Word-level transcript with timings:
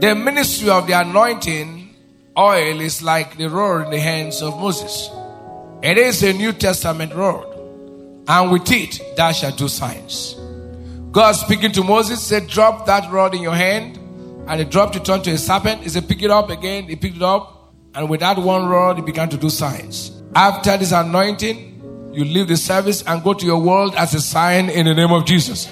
The 0.00 0.14
ministry 0.14 0.68
of 0.70 0.86
the 0.86 0.92
anointing 0.92 1.94
oil 2.36 2.80
is 2.80 3.02
like 3.02 3.36
the 3.36 3.48
rod 3.48 3.86
in 3.86 3.90
the 3.90 4.00
hands 4.00 4.42
of 4.42 4.58
Moses. 4.58 5.08
It 5.82 5.98
is 5.98 6.22
a 6.22 6.32
New 6.32 6.52
Testament 6.52 7.14
rod. 7.14 7.46
And 8.26 8.50
with 8.50 8.70
it, 8.70 9.00
thou 9.16 9.32
shalt 9.32 9.56
do 9.56 9.68
signs. 9.68 10.34
God 11.12 11.32
speaking 11.32 11.70
to 11.72 11.84
Moses 11.84 12.20
said, 12.20 12.48
Drop 12.48 12.86
that 12.86 13.10
rod 13.12 13.34
in 13.34 13.42
your 13.42 13.54
hand. 13.54 13.98
And 14.48 14.58
he 14.60 14.64
dropped 14.64 14.96
it 14.96 15.08
onto 15.08 15.30
a 15.30 15.38
serpent. 15.38 15.82
He 15.82 15.88
said, 15.90 16.08
Pick 16.08 16.22
it 16.22 16.30
up 16.30 16.50
again. 16.50 16.84
He 16.84 16.96
picked 16.96 17.16
it 17.16 17.22
up. 17.22 17.72
And 17.94 18.10
with 18.10 18.20
that 18.20 18.38
one 18.38 18.66
rod, 18.66 18.96
he 18.96 19.02
began 19.02 19.28
to 19.28 19.36
do 19.36 19.48
signs. 19.48 20.10
After 20.34 20.76
this 20.76 20.90
anointing, 20.90 22.10
you 22.12 22.24
leave 22.24 22.48
the 22.48 22.56
service 22.56 23.02
and 23.02 23.22
go 23.22 23.32
to 23.34 23.46
your 23.46 23.60
world 23.60 23.94
as 23.94 24.12
a 24.14 24.20
sign 24.20 24.70
in 24.70 24.86
the 24.86 24.94
name 24.94 25.12
of 25.12 25.24
Jesus. 25.24 25.68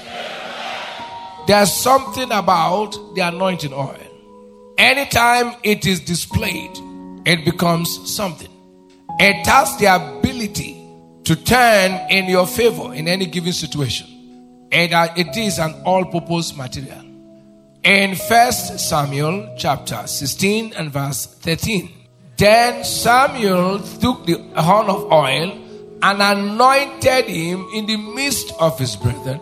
There's 1.46 1.72
something 1.72 2.30
about 2.30 2.92
the 3.14 3.22
anointing 3.22 3.72
oil. 3.72 4.01
Anytime 4.82 5.54
it 5.62 5.86
is 5.86 6.00
displayed, 6.00 6.72
it 7.24 7.44
becomes 7.44 7.88
something. 8.10 8.50
It 9.20 9.46
has 9.46 9.76
the 9.78 9.86
ability 9.86 10.84
to 11.22 11.36
turn 11.36 12.10
in 12.10 12.24
your 12.24 12.48
favor 12.48 12.92
in 12.92 13.06
any 13.06 13.26
given 13.26 13.52
situation. 13.52 14.66
And 14.72 14.92
uh, 14.92 15.14
it 15.16 15.36
is 15.36 15.60
an 15.60 15.80
all 15.84 16.04
purpose 16.06 16.56
material. 16.56 16.98
In 17.84 18.16
1 18.16 18.52
Samuel 18.52 19.54
chapter 19.56 20.04
16 20.04 20.72
and 20.72 20.90
verse 20.90 21.26
13, 21.26 21.88
then 22.36 22.82
Samuel 22.82 23.78
took 23.78 24.26
the 24.26 24.42
horn 24.56 24.88
of 24.88 25.12
oil 25.12 25.52
and 26.02 26.20
anointed 26.20 27.26
him 27.26 27.68
in 27.72 27.86
the 27.86 27.96
midst 27.96 28.52
of 28.58 28.76
his 28.80 28.96
brethren 28.96 29.40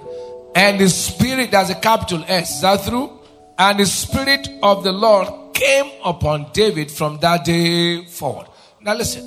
and 0.55 0.79
the 0.79 0.91
Spirit, 0.91 1.51
that's 1.51 1.71
a 1.71 1.77
capital 1.77 2.25
S, 2.29 2.57
is 2.57 2.61
that 2.61 2.85
through? 2.85 3.20
And 3.61 3.79
the 3.79 3.85
Spirit 3.85 4.49
of 4.63 4.85
the 4.85 4.91
Lord 4.91 5.53
came 5.53 5.91
upon 6.03 6.47
David 6.55 6.91
from 6.91 7.19
that 7.19 7.45
day 7.45 8.07
forward. 8.07 8.47
Now 8.81 8.95
listen, 8.95 9.23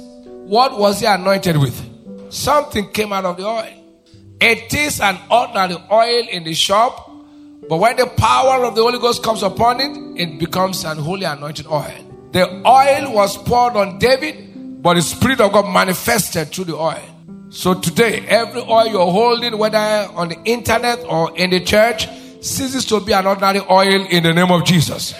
what 0.47 0.79
was 0.79 1.01
he 1.01 1.05
anointed 1.05 1.55
with? 1.55 1.79
Something 2.33 2.89
came 2.89 3.13
out 3.13 3.25
of 3.25 3.37
the 3.37 3.45
oil. 3.45 3.69
It 4.41 4.73
is 4.73 4.99
an 5.01 5.19
ordinary 5.29 5.77
oil 5.91 6.27
in 6.31 6.45
the 6.45 6.55
shop, 6.55 7.11
but 7.69 7.77
when 7.77 7.95
the 7.95 8.07
power 8.07 8.65
of 8.65 8.73
the 8.73 8.81
Holy 8.81 8.97
Ghost 8.97 9.21
comes 9.21 9.43
upon 9.43 9.79
it, 9.79 10.19
it 10.19 10.39
becomes 10.39 10.83
an 10.83 10.97
holy 10.97 11.25
anointed 11.25 11.67
oil. 11.67 11.93
The 12.31 12.49
oil 12.65 13.13
was 13.13 13.37
poured 13.37 13.75
on 13.75 13.99
David, 13.99 14.81
but 14.81 14.95
the 14.95 15.03
Spirit 15.03 15.41
of 15.41 15.53
God 15.53 15.71
manifested 15.71 16.47
through 16.51 16.65
the 16.65 16.75
oil. 16.75 17.03
So 17.51 17.75
today, 17.75 18.25
every 18.27 18.61
oil 18.61 18.87
you're 18.87 19.11
holding, 19.11 19.59
whether 19.59 19.77
on 19.77 20.29
the 20.29 20.41
internet 20.43 21.05
or 21.07 21.37
in 21.37 21.51
the 21.51 21.59
church, 21.59 22.07
ceases 22.43 22.85
to 22.85 22.99
be 22.99 23.13
an 23.13 23.25
ordinary 23.25 23.61
oil 23.69 24.05
in 24.07 24.23
the 24.23 24.33
name 24.33 24.51
of 24.51 24.65
Jesus. 24.65 25.13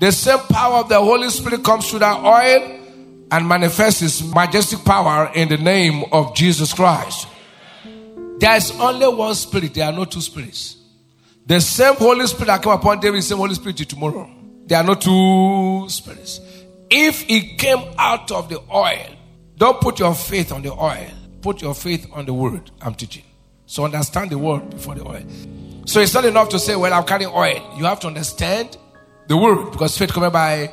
The 0.00 0.12
same 0.12 0.38
power 0.38 0.78
of 0.78 0.88
the 0.88 0.98
Holy 0.98 1.28
Spirit 1.30 1.64
comes 1.64 1.88
through 1.88 2.00
that 2.00 2.22
oil 2.24 2.80
and 3.30 3.48
manifests 3.48 4.00
His 4.00 4.34
majestic 4.34 4.84
power 4.84 5.30
in 5.34 5.48
the 5.48 5.56
name 5.56 6.04
of 6.12 6.34
Jesus 6.34 6.72
Christ. 6.72 7.26
There 8.38 8.56
is 8.56 8.70
only 8.78 9.08
one 9.08 9.34
Spirit, 9.34 9.74
there 9.74 9.86
are 9.86 9.92
no 9.92 10.04
two 10.04 10.20
spirits. 10.20 10.76
The 11.46 11.60
same 11.60 11.94
Holy 11.94 12.26
Spirit 12.26 12.46
that 12.46 12.62
came 12.62 12.72
upon 12.72 13.00
David, 13.00 13.18
the 13.18 13.22
same 13.22 13.38
Holy 13.38 13.54
Spirit 13.54 13.76
tomorrow. 13.76 14.30
There 14.66 14.78
are 14.78 14.84
no 14.84 14.94
two 14.94 15.88
spirits. 15.88 16.40
If 16.90 17.28
it 17.28 17.58
came 17.58 17.94
out 17.98 18.30
of 18.30 18.48
the 18.48 18.60
oil, 18.72 19.06
don't 19.56 19.80
put 19.80 19.98
your 19.98 20.14
faith 20.14 20.52
on 20.52 20.62
the 20.62 20.72
oil. 20.72 21.06
Put 21.42 21.60
your 21.60 21.74
faith 21.74 22.06
on 22.12 22.24
the 22.24 22.32
word 22.32 22.70
I'm 22.80 22.94
teaching. 22.94 23.24
So 23.66 23.84
understand 23.84 24.30
the 24.30 24.38
word 24.38 24.70
before 24.70 24.94
the 24.94 25.06
oil. 25.06 25.22
So 25.86 26.00
it's 26.00 26.14
not 26.14 26.24
enough 26.24 26.48
to 26.50 26.58
say, 26.58 26.76
well, 26.76 26.92
I'm 26.92 27.04
carrying 27.04 27.30
oil. 27.30 27.74
You 27.76 27.84
have 27.84 28.00
to 28.00 28.06
understand 28.06 28.76
the 29.28 29.36
word 29.36 29.70
because 29.70 29.96
faith 29.96 30.12
comes 30.12 30.32
by 30.32 30.72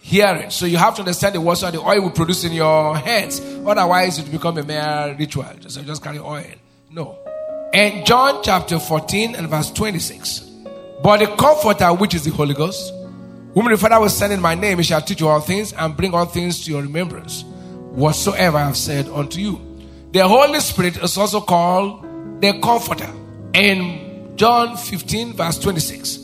hearing. 0.00 0.50
So 0.50 0.66
you 0.66 0.76
have 0.76 0.94
to 0.96 1.02
understand 1.02 1.34
the 1.34 1.40
word 1.40 1.56
so 1.56 1.70
the 1.70 1.80
oil 1.80 2.02
will 2.02 2.10
produce 2.10 2.44
in 2.44 2.52
your 2.52 2.96
hands. 2.96 3.40
Otherwise, 3.66 4.18
it 4.18 4.24
will 4.26 4.32
become 4.32 4.58
a 4.58 4.62
mere 4.62 5.16
ritual. 5.18 5.46
So 5.68 5.82
just 5.82 6.02
carry 6.02 6.18
oil. 6.18 6.44
No. 6.90 7.18
In 7.72 8.04
John 8.04 8.42
chapter 8.42 8.78
14 8.78 9.34
and 9.34 9.48
verse 9.48 9.70
26. 9.70 10.40
But 11.02 11.18
the 11.18 11.26
comforter, 11.36 11.92
which 11.94 12.14
is 12.14 12.24
the 12.24 12.30
Holy 12.30 12.54
Ghost, 12.54 12.92
whom 13.54 13.68
the 13.68 13.76
Father 13.76 13.98
will 14.00 14.08
send 14.08 14.32
in 14.32 14.40
my 14.40 14.54
name, 14.54 14.78
he 14.78 14.84
shall 14.84 15.00
teach 15.00 15.20
you 15.20 15.28
all 15.28 15.40
things 15.40 15.72
and 15.72 15.96
bring 15.96 16.14
all 16.14 16.26
things 16.26 16.64
to 16.64 16.70
your 16.70 16.82
remembrance 16.82 17.44
whatsoever 17.92 18.58
I 18.58 18.66
have 18.66 18.76
said 18.76 19.08
unto 19.08 19.40
you. 19.40 19.60
The 20.12 20.26
Holy 20.26 20.60
Spirit 20.60 20.96
is 20.98 21.16
also 21.16 21.40
called 21.40 22.40
the 22.40 22.58
Comforter. 22.60 23.10
In 23.54 24.01
John 24.36 24.76
15, 24.76 25.34
verse 25.34 25.58
26, 25.58 26.16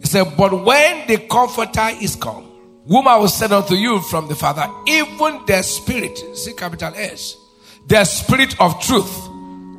it 0.00 0.06
said, 0.06 0.36
But 0.36 0.64
when 0.64 1.06
the 1.06 1.18
Comforter 1.28 1.88
is 2.00 2.16
come, 2.16 2.44
whom 2.86 3.06
I 3.06 3.16
will 3.16 3.28
send 3.28 3.52
unto 3.52 3.74
you 3.74 4.00
from 4.00 4.28
the 4.28 4.34
Father, 4.34 4.68
even 4.86 5.40
the 5.46 5.62
Spirit, 5.62 6.18
see 6.36 6.52
capital 6.54 6.92
S, 6.94 7.36
the 7.86 8.04
Spirit 8.04 8.60
of 8.60 8.80
truth, 8.82 9.28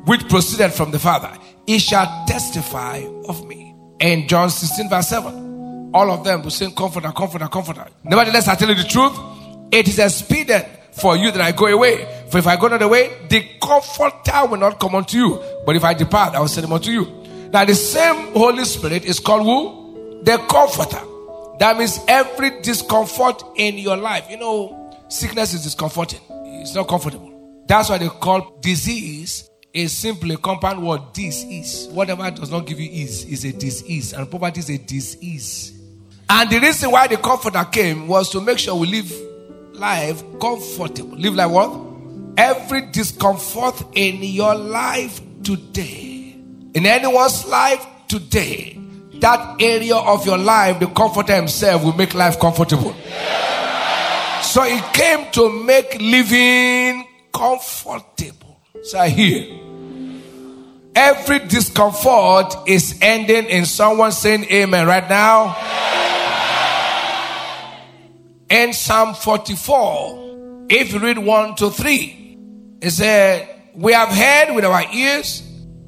which 0.06 0.28
proceeded 0.28 0.72
from 0.72 0.90
the 0.90 0.98
Father, 0.98 1.32
he 1.66 1.78
shall 1.78 2.24
testify 2.26 3.04
of 3.28 3.46
me. 3.46 3.74
In 4.00 4.26
John 4.28 4.50
16, 4.50 4.88
verse 4.88 5.08
7, 5.08 5.90
all 5.94 6.10
of 6.10 6.24
them 6.24 6.42
will 6.42 6.50
say, 6.50 6.70
Comforter, 6.70 7.12
Comforter, 7.12 7.48
Comforter. 7.48 7.86
Nevertheless, 8.02 8.48
I 8.48 8.54
tell 8.54 8.68
you 8.68 8.74
the 8.74 8.84
truth, 8.84 9.16
it 9.70 9.88
is 9.88 9.98
expedient 9.98 10.66
for 10.92 11.16
you 11.16 11.30
that 11.30 11.40
I 11.40 11.52
go 11.52 11.66
away. 11.66 12.24
For 12.30 12.38
if 12.38 12.46
I 12.46 12.56
go 12.56 12.68
not 12.68 12.82
away, 12.82 13.10
the 13.28 13.44
comforter 13.60 14.46
will 14.46 14.58
not 14.58 14.78
come 14.78 14.94
unto 14.94 15.16
you. 15.16 15.42
But 15.66 15.76
if 15.76 15.84
I 15.84 15.94
depart, 15.94 16.34
I 16.34 16.40
will 16.40 16.48
send 16.48 16.66
him 16.66 16.72
unto 16.72 16.90
you. 16.90 17.23
Now, 17.54 17.64
the 17.64 17.76
same 17.76 18.32
Holy 18.32 18.64
Spirit 18.64 19.04
is 19.04 19.20
called 19.20 19.44
who? 19.44 20.24
The 20.24 20.38
comforter. 20.48 21.00
That 21.60 21.78
means 21.78 22.00
every 22.08 22.60
discomfort 22.62 23.44
in 23.54 23.78
your 23.78 23.96
life. 23.96 24.28
You 24.28 24.38
know, 24.38 24.90
sickness 25.08 25.54
is 25.54 25.62
discomforting, 25.62 26.18
it's 26.28 26.74
not 26.74 26.88
comfortable. 26.88 27.62
That's 27.68 27.90
why 27.90 27.98
they 27.98 28.08
call 28.08 28.58
disease 28.60 29.48
is 29.72 29.96
simply 29.96 30.36
compound 30.36 30.84
word. 30.84 31.12
Disease. 31.12 31.86
Whatever 31.92 32.28
does 32.32 32.50
not 32.50 32.66
give 32.66 32.80
you 32.80 32.90
ease 32.90 33.24
is 33.24 33.44
a 33.44 33.52
disease, 33.52 34.14
and 34.14 34.28
poverty 34.28 34.58
is 34.58 34.70
a 34.70 34.78
disease. 34.78 35.80
And 36.28 36.50
the 36.50 36.58
reason 36.58 36.90
why 36.90 37.06
the 37.06 37.18
comforter 37.18 37.62
came 37.66 38.08
was 38.08 38.30
to 38.30 38.40
make 38.40 38.58
sure 38.58 38.74
we 38.74 38.88
live 38.88 39.14
life 39.74 40.24
comfortable. 40.40 41.16
Live 41.16 41.36
like 41.36 41.50
what? 41.52 41.70
Every 42.36 42.90
discomfort 42.90 43.80
in 43.94 44.24
your 44.24 44.56
life 44.56 45.20
today, 45.44 46.13
in 46.74 46.86
anyone's 46.86 47.46
life 47.46 47.86
today, 48.08 48.78
that 49.20 49.60
area 49.60 49.96
of 49.96 50.26
your 50.26 50.38
life, 50.38 50.80
the 50.80 50.86
comforter 50.88 51.34
himself 51.34 51.84
will 51.84 51.94
make 51.94 52.14
life 52.14 52.38
comfortable. 52.38 52.94
So 54.42 54.62
he 54.62 54.80
came 54.92 55.30
to 55.32 55.64
make 55.64 56.00
living 56.00 57.06
comfortable. 57.32 58.60
So 58.82 59.02
hear 59.04 59.64
every 60.94 61.40
discomfort 61.40 62.54
is 62.66 62.98
ending 63.00 63.46
in 63.46 63.66
someone 63.66 64.12
saying 64.12 64.44
amen 64.44 64.86
right 64.86 65.08
now. 65.08 65.56
In 68.48 68.72
Psalm 68.72 69.14
44, 69.14 70.66
if 70.68 70.92
you 70.92 70.98
read 71.00 71.18
1 71.18 71.54
to 71.56 71.70
3, 71.70 72.38
it 72.80 72.90
said, 72.90 73.48
We 73.74 73.92
have 73.92 74.10
heard 74.10 74.54
with 74.54 74.64
our 74.64 74.84
ears, 74.92 75.42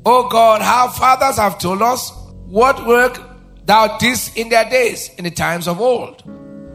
O 0.09 0.29
God, 0.29 0.63
how 0.63 0.87
fathers 0.87 1.37
have 1.37 1.59
told 1.59 1.83
us 1.83 2.13
what 2.47 2.87
work 2.87 3.21
thou 3.65 3.99
didst 3.99 4.37
in 4.37 4.49
their 4.49 4.71
days, 4.71 5.11
in 5.19 5.25
the 5.25 5.33
times 5.33 5.67
of 5.67 5.81
old. 5.81 6.25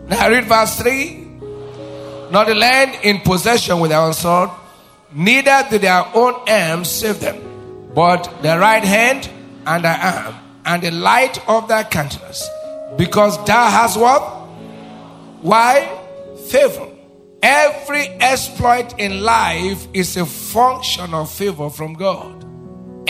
Now 0.10 0.26
I 0.26 0.28
read 0.28 0.46
verse 0.46 0.76
3 0.82 1.16
Not 2.30 2.48
the 2.48 2.56
land 2.56 3.00
in 3.04 3.22
possession 3.22 3.80
with 3.80 3.92
their 3.92 4.02
own 4.02 4.14
sword, 4.14 4.50
neither 5.14 5.66
did 5.70 5.82
their 5.82 6.06
own 6.14 6.34
arms 6.46 6.92
save 6.92 7.22
them, 7.22 7.92
but 7.96 8.30
their 8.42 8.60
right 8.60 8.84
hand 8.84 9.30
and 9.66 9.86
their 9.86 9.96
arm, 9.96 10.36
and 10.66 10.84
the 10.84 10.92
light 10.92 11.40
of 11.48 11.70
their 11.70 11.86
countenance, 11.86 12.50
because 12.98 13.38
thou 13.46 13.70
hast 13.70 13.98
what? 13.98 14.22
Why? 15.42 15.88
Favor. 16.50 16.90
Every 17.42 18.08
exploit 18.20 19.00
in 19.00 19.22
life 19.22 19.88
is 19.94 20.18
a 20.18 20.26
function 20.26 21.14
of 21.14 21.32
favor 21.32 21.70
from 21.70 21.94
God. 21.94 22.41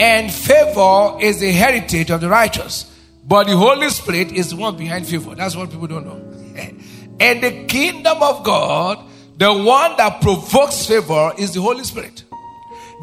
And 0.02 0.32
favor 0.32 1.16
is 1.20 1.38
the 1.38 1.52
heritage 1.52 2.10
of 2.10 2.20
the 2.20 2.28
righteous. 2.28 2.92
But 3.24 3.46
the 3.46 3.56
Holy 3.56 3.88
Spirit 3.88 4.32
is 4.32 4.50
the 4.50 4.56
one 4.56 4.76
behind 4.76 5.06
favor. 5.06 5.36
That's 5.36 5.54
what 5.54 5.70
people 5.70 5.86
don't 5.86 6.04
know. 6.04 6.20
And 7.20 7.40
the 7.40 7.66
kingdom 7.66 8.20
of 8.20 8.42
God, 8.42 8.98
the 9.36 9.52
one 9.52 9.96
that 9.98 10.20
provokes 10.20 10.86
favor, 10.86 11.32
is 11.38 11.54
the 11.54 11.60
Holy 11.60 11.84
Spirit. 11.84 12.24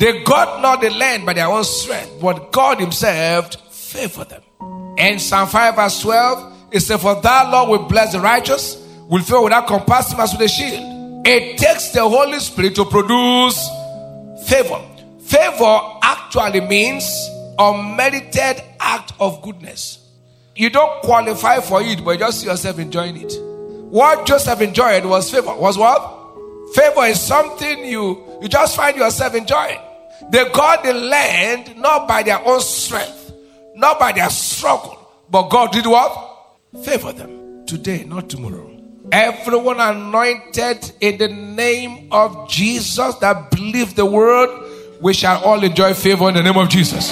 They 0.02 0.26
got 0.26 0.62
not 0.62 0.82
the 0.82 0.90
land 0.90 1.26
by 1.26 1.34
their 1.34 1.48
own 1.48 1.64
strength, 1.64 2.20
but 2.20 2.52
God 2.52 2.82
Himself 2.82 3.56
favored 3.74 4.28
them. 4.28 4.42
And 4.98 5.22
Psalm 5.22 5.48
5 5.48 5.76
verse 5.78 6.02
12, 6.02 6.54
it 6.72 6.80
says, 6.82 7.02
For 7.02 7.16
thou, 7.22 7.50
Lord, 7.50 7.70
will 7.70 7.88
bless 7.88 8.12
the 8.12 8.20
righteous, 8.20 8.76
will 9.08 9.24
favor 9.24 9.44
without 9.44 9.68
compassing 9.68 10.20
us 10.20 10.34
with 10.34 10.42
a 10.42 10.50
shield. 10.50 11.26
It 11.26 11.58
takes 11.58 11.92
the 11.92 12.02
Holy 12.02 12.40
Spirit 12.40 12.76
to 12.76 12.84
produce 12.84 13.70
favor. 14.50 14.89
Favor 15.22 15.80
actually 16.02 16.62
means 16.62 17.06
unmerited 17.58 18.64
act 18.80 19.14
of 19.20 19.42
goodness. 19.42 20.00
You 20.56 20.70
don't 20.70 21.02
qualify 21.04 21.60
for 21.60 21.82
it, 21.82 22.04
but 22.04 22.12
you 22.12 22.18
just 22.20 22.42
see 22.42 22.48
yourself 22.48 22.80
enjoying 22.80 23.18
it. 23.18 23.34
What 23.90 24.26
Joseph 24.26 24.62
enjoyed 24.62 25.06
was 25.06 25.32
favor. 25.32 25.56
Was 25.56 25.78
what? 25.78 26.18
Favor 26.74 27.06
is 27.06 27.20
something 27.20 27.86
you 27.86 28.24
you 28.42 28.48
just 28.48 28.76
find 28.76 28.96
yourself 28.96 29.36
enjoying. 29.36 29.80
They 30.30 30.48
got 30.50 30.84
the 30.84 30.94
land 30.94 31.78
not 31.78 32.08
by 32.08 32.24
their 32.24 32.46
own 32.46 32.62
strength, 32.62 33.34
not 33.76 34.00
by 34.00 34.12
their 34.12 34.30
struggle, 34.30 34.98
but 35.30 35.50
God 35.50 35.72
did 35.72 35.86
what? 35.86 36.12
Favor 36.84 37.14
them. 37.14 37.66
Today, 37.66 38.04
not 38.04 38.30
tomorrow. 38.30 38.70
Everyone 39.12 39.80
anointed 39.80 40.92
in 41.02 41.18
the 41.18 41.30
name 41.30 42.10
of 42.12 42.50
Jesus 42.50 43.16
that 43.16 43.50
believe 43.50 43.96
the 43.96 44.06
word, 44.06 44.50
we 45.02 45.14
shall 45.14 45.44
all 45.44 45.64
enjoy 45.64 45.94
favor 45.94 46.28
in 46.30 46.36
the 46.36 46.44
name 46.44 46.58
of 46.58 46.70
Jesus. 46.70 47.12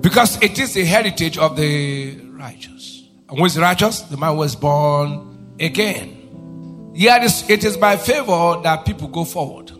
Because 0.00 0.40
it 0.42 0.58
is 0.58 0.74
the 0.74 0.84
heritage 0.84 1.36
of 1.36 1.56
the 1.56 2.16
righteous. 2.30 3.04
And 3.28 3.38
who 3.38 3.44
is 3.44 3.58
righteous? 3.58 4.00
The 4.02 4.16
man 4.16 4.36
was 4.36 4.54
born 4.54 5.54
again. 5.58 6.92
Yet 6.94 7.50
it 7.50 7.64
is 7.64 7.76
by 7.76 7.96
favor 7.96 8.60
that 8.62 8.84
people 8.86 9.08
go 9.08 9.24
forward. 9.24 9.72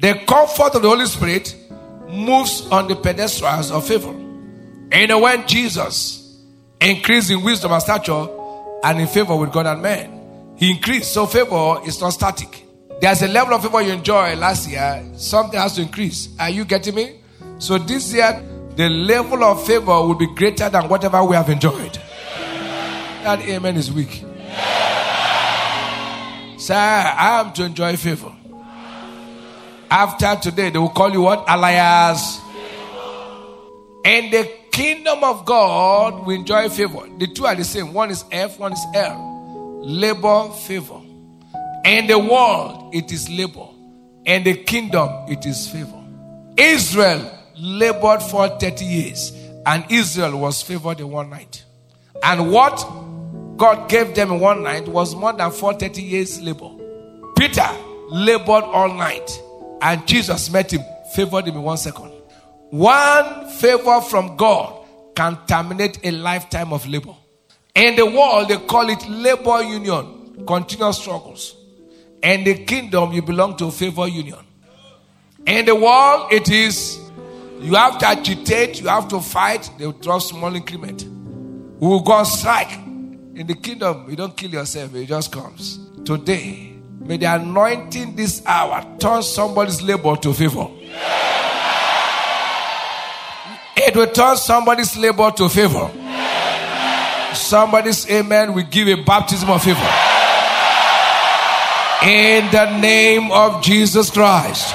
The 0.00 0.22
comfort 0.28 0.76
of 0.76 0.82
the 0.82 0.88
Holy 0.88 1.06
Spirit 1.06 1.56
moves 2.08 2.66
on 2.70 2.86
the 2.86 2.94
pedestals 2.94 3.70
of 3.70 3.86
favor. 3.86 4.14
And 4.92 5.20
when 5.20 5.46
Jesus 5.48 6.44
increased 6.80 7.30
in 7.30 7.42
wisdom 7.42 7.72
and 7.72 7.82
stature 7.82 8.28
and 8.84 9.00
in 9.00 9.06
favor 9.08 9.34
with 9.34 9.50
God 9.50 9.66
and 9.66 9.82
man, 9.82 10.54
he 10.56 10.70
increased. 10.70 11.12
So 11.12 11.26
favor 11.26 11.80
is 11.84 12.00
not 12.00 12.10
static. 12.10 12.67
There's 13.00 13.22
a 13.22 13.28
level 13.28 13.54
of 13.54 13.62
favor 13.62 13.80
you 13.80 13.92
enjoyed 13.92 14.38
last 14.38 14.68
year, 14.68 15.04
something 15.16 15.58
has 15.58 15.74
to 15.76 15.82
increase. 15.82 16.28
Are 16.38 16.50
you 16.50 16.64
getting 16.64 16.96
me? 16.96 17.20
So 17.58 17.78
this 17.78 18.12
year, 18.12 18.42
the 18.74 18.88
level 18.88 19.44
of 19.44 19.64
favor 19.64 19.86
will 19.86 20.14
be 20.14 20.26
greater 20.34 20.68
than 20.68 20.88
whatever 20.88 21.22
we 21.24 21.36
have 21.36 21.48
enjoyed. 21.48 21.94
That 23.22 23.40
amen 23.42 23.76
is 23.76 23.92
weak. 23.92 24.24
Sir, 26.58 26.74
I 26.74 27.40
am 27.40 27.52
to 27.54 27.64
enjoy 27.64 27.96
favor. 27.96 28.32
After 29.90 30.36
today, 30.50 30.70
they 30.70 30.78
will 30.78 30.90
call 30.90 31.10
you 31.12 31.22
what? 31.22 31.44
Elias. 31.48 32.40
And 34.04 34.32
the 34.32 34.50
kingdom 34.72 35.22
of 35.22 35.44
God 35.44 36.26
will 36.26 36.34
enjoy 36.34 36.68
favor. 36.68 37.08
The 37.18 37.28
two 37.28 37.46
are 37.46 37.54
the 37.54 37.64
same. 37.64 37.92
One 37.92 38.10
is 38.10 38.24
F, 38.32 38.58
one 38.58 38.72
is 38.72 38.84
L. 38.94 39.82
Labor, 39.84 40.50
favor. 40.50 41.00
And 41.84 42.08
the 42.08 42.18
world, 42.18 42.94
it 42.94 43.12
is 43.12 43.28
labor. 43.28 43.66
And 44.26 44.44
the 44.44 44.54
kingdom, 44.54 45.08
it 45.28 45.46
is 45.46 45.68
favor. 45.68 46.04
Israel 46.56 47.30
labored 47.56 48.22
for 48.22 48.48
30 48.48 48.84
years, 48.84 49.32
and 49.64 49.84
Israel 49.88 50.38
was 50.38 50.62
favored 50.62 51.00
in 51.00 51.10
one 51.10 51.30
night. 51.30 51.64
And 52.22 52.50
what 52.50 52.76
God 53.56 53.88
gave 53.88 54.14
them 54.14 54.32
in 54.32 54.40
one 54.40 54.62
night 54.62 54.86
was 54.86 55.14
more 55.14 55.32
than 55.32 55.50
430 55.50 56.02
years 56.02 56.40
labor. 56.40 56.70
Peter 57.36 57.68
labored 58.10 58.64
all 58.64 58.92
night, 58.94 59.30
and 59.82 60.06
Jesus 60.06 60.50
met 60.50 60.72
him, 60.72 60.82
favored 61.14 61.46
him 61.46 61.56
in 61.56 61.62
one 61.62 61.76
second. 61.76 62.12
One 62.70 63.48
favor 63.48 64.00
from 64.00 64.36
God 64.36 64.86
can 65.14 65.38
terminate 65.46 65.98
a 66.04 66.10
lifetime 66.10 66.72
of 66.72 66.86
labor. 66.86 67.14
In 67.74 67.96
the 67.96 68.06
world, 68.06 68.48
they 68.48 68.58
call 68.58 68.88
it 68.90 69.08
labor 69.08 69.62
union, 69.62 70.44
continuous 70.46 70.98
struggles. 70.98 71.54
In 72.22 72.44
the 72.44 72.64
kingdom, 72.64 73.12
you 73.12 73.22
belong 73.22 73.56
to 73.58 73.70
favor 73.70 74.06
union. 74.08 74.44
In 75.46 75.64
the 75.64 75.74
world, 75.74 76.32
it 76.32 76.50
is 76.50 76.98
you 77.60 77.74
have 77.74 77.98
to 77.98 78.06
agitate, 78.06 78.80
you 78.80 78.88
have 78.88 79.08
to 79.08 79.20
fight, 79.20 79.70
they 79.78 79.86
will 79.86 79.92
drop 79.92 80.22
small 80.22 80.54
increment. 80.54 81.04
We 81.04 81.88
will 81.88 82.02
go 82.02 82.12
on 82.12 82.26
strike. 82.26 82.72
In 82.72 83.46
the 83.46 83.54
kingdom, 83.54 84.08
you 84.08 84.16
don't 84.16 84.36
kill 84.36 84.50
yourself, 84.50 84.94
it 84.94 85.06
just 85.06 85.32
comes. 85.32 85.78
Today, 86.04 86.74
may 87.00 87.16
the 87.16 87.26
anointing 87.26 88.14
this 88.14 88.44
hour 88.46 88.84
turn 88.98 89.22
somebody's 89.22 89.82
labor 89.82 90.16
to 90.16 90.32
favor. 90.32 90.68
It 93.76 93.96
will 93.96 94.08
turn 94.08 94.36
somebody's 94.36 94.96
labor 94.96 95.30
to 95.32 95.48
favor. 95.48 95.90
Somebody's 97.34 98.08
amen 98.10 98.54
will 98.54 98.64
give 98.64 98.88
a 98.88 99.02
baptism 99.02 99.50
of 99.50 99.62
favor. 99.62 100.17
In 102.02 102.50
the 102.50 102.78
name 102.78 103.32
of 103.32 103.62
Jesus 103.62 104.10
Christ 104.10 104.74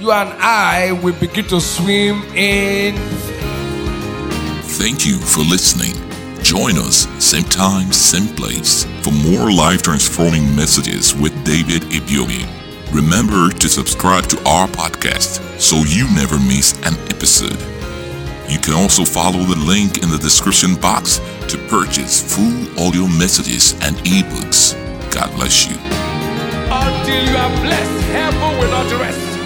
you 0.00 0.12
and 0.12 0.32
I 0.40 0.92
will 1.02 1.14
begin 1.14 1.44
to 1.46 1.60
swim 1.60 2.22
in. 2.34 2.94
Thank 4.78 5.06
you 5.06 5.18
for 5.18 5.40
listening. 5.40 5.94
Join 6.42 6.78
us, 6.78 7.08
same 7.22 7.44
time, 7.44 7.92
same 7.92 8.34
place, 8.36 8.84
for 9.02 9.10
more 9.10 9.50
life 9.50 9.82
transforming 9.82 10.54
messages 10.54 11.14
with 11.14 11.32
David 11.44 11.82
Ibiyeomie. 11.90 12.46
Remember 12.94 13.50
to 13.50 13.68
subscribe 13.68 14.26
to 14.28 14.38
our 14.48 14.68
podcast 14.68 15.60
so 15.60 15.78
you 15.78 16.08
never 16.14 16.38
miss 16.38 16.74
an 16.86 16.94
episode. 17.10 17.58
You 18.48 18.58
can 18.58 18.74
also 18.74 19.04
follow 19.04 19.42
the 19.44 19.58
link 19.58 20.02
in 20.02 20.10
the 20.10 20.18
description 20.18 20.74
box 20.76 21.18
to 21.48 21.58
purchase 21.68 22.22
full 22.22 22.86
audio 22.86 23.06
messages 23.08 23.72
and 23.82 23.96
ebooks. 24.06 24.74
God 25.18 25.34
bless 25.34 25.66
you. 25.66 25.74
Until 26.70 27.24
you 27.28 27.36
are 27.36 27.50
blessed, 27.60 28.04
heaven 28.12 28.58
will 28.60 28.70
not 28.70 29.00
rest. 29.00 29.37